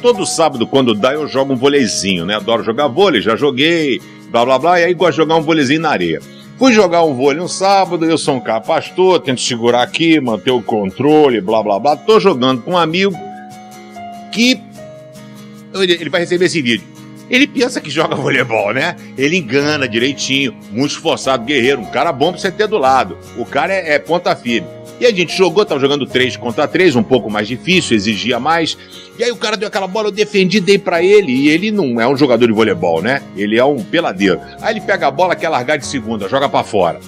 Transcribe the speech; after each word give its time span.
todo 0.00 0.26
sábado, 0.26 0.66
quando 0.66 0.94
dá, 0.94 1.12
eu 1.12 1.26
jogo 1.26 1.52
um 1.52 1.56
voleizinho, 1.56 2.24
né? 2.24 2.36
Adoro 2.36 2.62
jogar 2.62 2.88
vôlei, 2.88 3.20
já 3.20 3.36
joguei, 3.36 4.00
blá 4.30 4.44
blá 4.44 4.58
blá, 4.58 4.80
e 4.80 4.84
aí 4.84 4.94
gosto 4.94 5.12
de 5.12 5.16
jogar 5.18 5.36
um 5.36 5.42
vôleizinho 5.42 5.80
na 5.80 5.90
areia. 5.90 6.20
Fui 6.58 6.72
jogar 6.72 7.04
um 7.04 7.14
vôlei 7.14 7.40
um 7.40 7.48
sábado, 7.48 8.04
eu 8.04 8.18
sou 8.18 8.34
um 8.34 8.40
cara 8.40 8.60
pastor, 8.60 9.20
tento 9.20 9.40
segurar 9.40 9.82
aqui, 9.82 10.20
manter 10.20 10.50
o 10.50 10.62
controle, 10.62 11.40
blá 11.40 11.62
blá 11.62 11.78
blá. 11.78 11.96
Tô 11.96 12.18
jogando 12.18 12.62
com 12.62 12.72
um 12.72 12.78
amigo 12.78 13.16
que. 14.32 14.60
Ele 15.74 16.10
vai 16.10 16.22
receber 16.22 16.46
esse 16.46 16.60
vídeo. 16.60 16.86
Ele 17.30 17.46
pensa 17.46 17.80
que 17.80 17.90
joga 17.90 18.16
voleibol, 18.16 18.72
né? 18.72 18.96
Ele 19.16 19.36
engana 19.36 19.86
direitinho, 19.86 20.56
muito 20.70 20.92
esforçado, 20.92 21.44
guerreiro, 21.44 21.80
um 21.80 21.90
cara 21.90 22.10
bom 22.10 22.32
pra 22.32 22.40
você 22.40 22.50
ter 22.50 22.66
do 22.66 22.78
lado. 22.78 23.18
O 23.36 23.44
cara 23.44 23.72
é, 23.72 23.94
é 23.94 23.98
ponta 23.98 24.34
firme. 24.34 24.77
E 25.00 25.06
a 25.06 25.12
gente 25.12 25.36
jogou, 25.36 25.64
tava 25.64 25.80
jogando 25.80 26.06
3 26.06 26.36
contra 26.36 26.66
3, 26.66 26.96
um 26.96 27.02
pouco 27.02 27.30
mais 27.30 27.46
difícil, 27.46 27.96
exigia 27.96 28.40
mais. 28.40 28.76
E 29.18 29.22
aí 29.22 29.30
o 29.30 29.36
cara 29.36 29.56
deu 29.56 29.68
aquela 29.68 29.86
bola, 29.86 30.08
eu 30.08 30.12
defendi, 30.12 30.60
dei 30.60 30.78
para 30.78 31.02
ele. 31.02 31.32
E 31.32 31.48
ele 31.48 31.70
não 31.70 32.00
é 32.00 32.08
um 32.08 32.16
jogador 32.16 32.46
de 32.46 32.52
voleibol, 32.52 33.00
né? 33.00 33.22
Ele 33.36 33.56
é 33.58 33.64
um 33.64 33.82
peladeiro. 33.82 34.40
Aí 34.60 34.74
ele 34.74 34.80
pega 34.80 35.06
a 35.06 35.10
bola, 35.10 35.36
quer 35.36 35.48
largar 35.48 35.78
de 35.78 35.86
segunda, 35.86 36.28
joga 36.28 36.48
para 36.48 36.64
fora. 36.64 36.98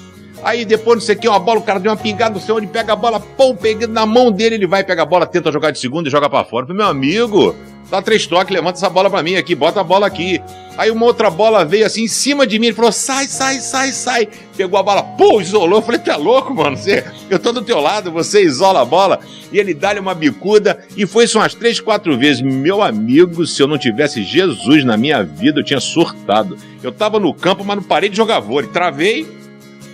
Aí 0.42 0.64
depois, 0.64 0.98
não 0.98 1.04
sei 1.04 1.16
o 1.16 1.18
que, 1.18 1.28
uma 1.28 1.38
bola, 1.38 1.60
o 1.60 1.62
cara 1.62 1.78
deu 1.78 1.90
uma 1.90 1.98
pingada 1.98 2.34
no 2.34 2.40
céu, 2.40 2.56
ele 2.56 2.66
pega 2.66 2.92
a 2.92 2.96
bola, 2.96 3.20
pum, 3.20 3.54
pega 3.54 3.86
na 3.86 4.06
mão 4.06 4.32
dele, 4.32 4.54
ele 4.54 4.66
vai, 4.66 4.82
pega 4.82 5.02
a 5.02 5.06
bola, 5.06 5.26
tenta 5.26 5.52
jogar 5.52 5.70
de 5.70 5.78
segunda 5.78 6.08
e 6.08 6.12
joga 6.12 6.30
para 6.30 6.44
fora. 6.44 6.72
Meu 6.72 6.86
amigo, 6.86 7.54
Dá 7.90 8.00
três 8.00 8.24
toques, 8.24 8.54
levanta 8.54 8.78
essa 8.78 8.88
bola 8.88 9.10
para 9.10 9.20
mim 9.20 9.34
aqui, 9.34 9.52
bota 9.52 9.80
a 9.80 9.84
bola 9.84 10.06
aqui. 10.06 10.40
Aí 10.78 10.92
uma 10.92 11.04
outra 11.04 11.28
bola 11.28 11.64
veio 11.64 11.84
assim 11.84 12.04
em 12.04 12.08
cima 12.08 12.46
de 12.46 12.56
mim, 12.56 12.68
ele 12.68 12.76
falou: 12.76 12.92
sai, 12.92 13.26
sai, 13.26 13.56
sai, 13.56 13.90
sai. 13.90 14.28
Pegou 14.56 14.78
a 14.78 14.82
bola, 14.82 15.02
pô, 15.02 15.40
isolou. 15.40 15.80
Eu 15.80 15.82
falei: 15.82 16.00
é 16.06 16.16
louco, 16.16 16.54
mano? 16.54 16.76
Você, 16.76 17.04
eu 17.28 17.38
tô 17.38 17.52
do 17.52 17.62
teu 17.62 17.80
lado, 17.80 18.12
você 18.12 18.42
isola 18.42 18.80
a 18.80 18.84
bola. 18.84 19.18
E 19.52 19.58
ele 19.58 19.74
dá-lhe 19.74 19.98
uma 19.98 20.14
bicuda 20.14 20.78
e 20.96 21.04
foi 21.04 21.24
isso 21.24 21.38
umas 21.38 21.52
três, 21.52 21.80
quatro 21.80 22.16
vezes. 22.16 22.40
Meu 22.40 22.80
amigo, 22.80 23.44
se 23.44 23.60
eu 23.60 23.66
não 23.66 23.76
tivesse 23.76 24.22
Jesus 24.22 24.84
na 24.84 24.96
minha 24.96 25.24
vida, 25.24 25.58
eu 25.58 25.64
tinha 25.64 25.80
surtado. 25.80 26.56
Eu 26.80 26.92
tava 26.92 27.18
no 27.18 27.34
campo, 27.34 27.64
mas 27.64 27.76
não 27.76 27.82
parei 27.82 28.08
de 28.08 28.16
jogar 28.16 28.38
vôlei. 28.38 28.70
Travei, 28.70 29.26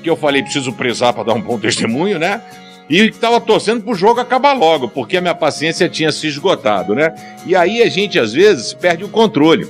que 0.03 0.11
eu 0.11 0.17
falei: 0.17 0.43
preciso 0.43 0.71
prezar 0.75 1.15
para 1.15 1.25
dar 1.25 1.35
um 1.35 1.41
bom 1.41 1.59
testemunho, 1.59 2.19
né? 2.19 2.43
E 2.89 2.99
estava 3.07 3.41
torcendo 3.41 3.83
para 3.83 3.93
o 3.93 3.97
jogo 3.97 4.21
acabar 4.21 4.53
logo, 4.53 4.89
porque 4.89 5.17
a 5.17 5.21
minha 5.21 5.35
paciência 5.35 5.89
tinha 5.89 6.13
se 6.13 6.27
esgotado, 6.27 6.95
né? 6.95 7.15
E 7.45 7.55
aí 7.55 7.83
a 7.83 7.89
gente 7.89 8.19
às 8.19 8.33
vezes 8.33 8.73
perde 8.73 9.05
o 9.05 9.09
controle. 9.09 9.67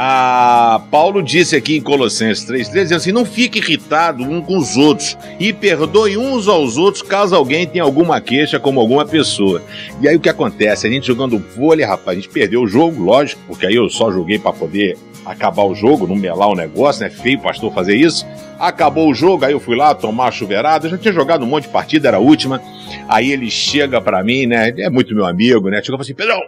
A 0.00 0.80
Paulo 0.92 1.20
disse 1.22 1.56
aqui 1.56 1.76
em 1.76 1.80
Colossenses 1.80 2.48
3,3, 2.48 2.82
dizendo 2.82 2.94
assim: 2.94 3.10
não 3.10 3.24
fique 3.24 3.58
irritado 3.58 4.22
um 4.22 4.40
com 4.40 4.56
os 4.56 4.76
outros 4.76 5.18
e 5.40 5.52
perdoe 5.52 6.16
uns 6.16 6.46
aos 6.46 6.76
outros 6.76 7.02
caso 7.02 7.34
alguém 7.34 7.66
tenha 7.66 7.82
alguma 7.82 8.20
queixa 8.20 8.60
como 8.60 8.78
alguma 8.78 9.04
pessoa. 9.04 9.60
E 10.00 10.06
aí 10.06 10.14
o 10.14 10.20
que 10.20 10.28
acontece? 10.28 10.86
A 10.86 10.90
gente 10.90 11.06
jogando 11.06 11.42
vôlei, 11.56 11.84
rapaz, 11.84 12.16
a 12.16 12.20
gente 12.20 12.28
perdeu 12.28 12.62
o 12.62 12.68
jogo, 12.68 13.02
lógico, 13.02 13.40
porque 13.48 13.66
aí 13.66 13.74
eu 13.74 13.88
só 13.88 14.12
joguei 14.12 14.38
para 14.38 14.52
poder 14.52 14.96
acabar 15.28 15.64
o 15.64 15.74
jogo, 15.74 16.06
não 16.06 16.16
melar 16.16 16.48
o 16.48 16.54
negócio, 16.54 17.02
né? 17.02 17.10
Feio 17.10 17.38
o 17.38 17.42
pastor 17.42 17.72
fazer 17.72 17.94
isso. 17.94 18.26
Acabou 18.58 19.08
o 19.08 19.14
jogo, 19.14 19.44
aí 19.44 19.52
eu 19.52 19.60
fui 19.60 19.76
lá 19.76 19.94
tomar 19.94 20.28
a 20.28 20.30
chuveirada. 20.30 20.88
Já 20.88 20.96
tinha 20.96 21.12
jogado 21.12 21.44
um 21.44 21.46
monte 21.46 21.64
de 21.64 21.70
partida, 21.70 22.08
era 22.08 22.16
a 22.16 22.20
última. 22.20 22.62
Aí 23.08 23.30
ele 23.30 23.50
chega 23.50 24.00
para 24.00 24.24
mim, 24.24 24.46
né? 24.46 24.72
É 24.78 24.88
muito 24.88 25.14
meu 25.14 25.26
amigo, 25.26 25.68
né? 25.68 25.82
Chegou 25.82 25.96
e 25.96 25.98
falou 25.98 26.00
assim: 26.02 26.14
Pedrão, 26.14 26.40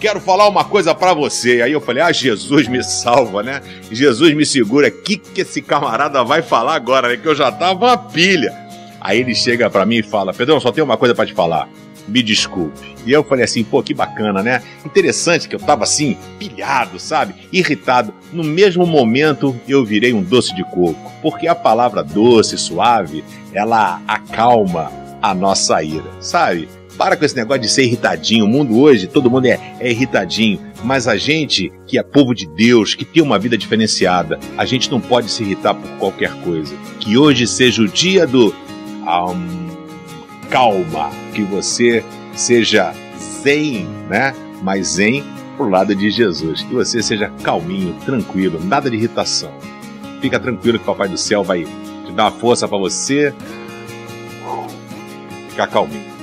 quero 0.00 0.20
falar 0.20 0.48
uma 0.48 0.64
coisa 0.64 0.94
para 0.94 1.12
você. 1.12 1.60
Aí 1.62 1.72
eu 1.72 1.80
falei: 1.80 2.02
Ah, 2.02 2.12
Jesus 2.12 2.66
me 2.66 2.82
salva, 2.82 3.42
né? 3.42 3.60
Jesus 3.90 4.34
me 4.34 4.46
segura. 4.46 4.88
O 4.88 5.02
que, 5.02 5.18
que 5.18 5.42
esse 5.42 5.60
camarada 5.60 6.24
vai 6.24 6.42
falar 6.42 6.74
agora, 6.74 7.08
né? 7.08 7.16
Que 7.18 7.28
eu 7.28 7.34
já 7.34 7.52
tava 7.52 7.86
uma 7.86 7.98
pilha. 7.98 8.54
Aí 9.00 9.20
ele 9.20 9.34
chega 9.34 9.68
para 9.68 9.84
mim 9.84 9.96
e 9.96 10.02
fala: 10.02 10.32
Pedrão, 10.32 10.58
só 10.58 10.72
tenho 10.72 10.84
uma 10.84 10.96
coisa 10.96 11.14
para 11.14 11.26
te 11.26 11.34
falar 11.34 11.68
me 12.08 12.22
desculpe. 12.22 12.94
E 13.04 13.12
eu 13.12 13.24
falei 13.24 13.44
assim, 13.44 13.64
pô, 13.64 13.82
que 13.82 13.94
bacana, 13.94 14.42
né? 14.42 14.62
Interessante 14.84 15.48
que 15.48 15.54
eu 15.54 15.60
tava 15.60 15.84
assim, 15.84 16.16
pilhado, 16.38 16.98
sabe? 16.98 17.34
Irritado. 17.52 18.12
No 18.32 18.44
mesmo 18.44 18.86
momento, 18.86 19.58
eu 19.68 19.84
virei 19.84 20.12
um 20.12 20.22
doce 20.22 20.54
de 20.54 20.64
coco. 20.64 21.12
Porque 21.22 21.46
a 21.46 21.54
palavra 21.54 22.02
doce, 22.02 22.56
suave, 22.58 23.24
ela 23.52 24.00
acalma 24.06 24.90
a 25.20 25.34
nossa 25.34 25.82
ira, 25.82 26.10
sabe? 26.20 26.68
Para 26.96 27.16
com 27.16 27.24
esse 27.24 27.36
negócio 27.36 27.62
de 27.62 27.68
ser 27.68 27.84
irritadinho. 27.84 28.44
O 28.44 28.48
mundo 28.48 28.78
hoje, 28.78 29.06
todo 29.06 29.30
mundo 29.30 29.46
é, 29.46 29.58
é 29.80 29.90
irritadinho. 29.90 30.60
Mas 30.82 31.06
a 31.06 31.16
gente, 31.16 31.70
que 31.86 31.98
é 31.98 32.02
povo 32.02 32.34
de 32.34 32.46
Deus, 32.46 32.94
que 32.94 33.04
tem 33.04 33.22
uma 33.22 33.38
vida 33.38 33.58
diferenciada, 33.58 34.38
a 34.56 34.64
gente 34.64 34.90
não 34.90 35.00
pode 35.00 35.30
se 35.30 35.42
irritar 35.42 35.74
por 35.74 35.90
qualquer 35.98 36.32
coisa. 36.42 36.74
Que 37.00 37.18
hoje 37.18 37.46
seja 37.46 37.82
o 37.82 37.88
dia 37.88 38.26
do. 38.26 38.54
Um, 39.02 39.55
calma, 40.56 41.10
que 41.34 41.42
você 41.42 42.02
seja 42.34 42.94
zen, 43.42 43.86
né? 44.08 44.34
Mas 44.62 44.94
zen 44.94 45.22
pro 45.54 45.68
lado 45.68 45.94
de 45.94 46.10
Jesus, 46.10 46.62
que 46.62 46.72
você 46.72 47.02
seja 47.02 47.30
calminho, 47.42 47.94
tranquilo, 48.06 48.58
nada 48.64 48.88
de 48.88 48.96
irritação. 48.96 49.52
Fica 50.22 50.40
tranquilo 50.40 50.78
que 50.78 50.84
o 50.84 50.86
Papai 50.86 51.10
do 51.10 51.18
Céu 51.18 51.44
vai 51.44 51.64
te 52.06 52.12
dar 52.12 52.30
uma 52.30 52.30
força 52.30 52.66
para 52.66 52.78
você 52.78 53.34
ficar 55.50 55.66
calminho. 55.66 56.16